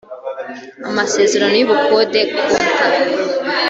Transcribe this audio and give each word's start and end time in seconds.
amasezerano 0.89 1.53
y 1.57 1.65
ubukode 1.65 2.19
kontaro 2.37 3.05